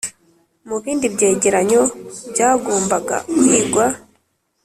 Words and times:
mu 0.67 0.77
bindi 0.83 1.05
byegeranyo 1.15 1.81
byagombaga 2.31 3.17
kwigwa 3.39 3.85